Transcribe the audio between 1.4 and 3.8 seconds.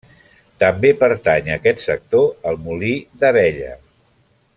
a aquest sector el Molí d'Abella.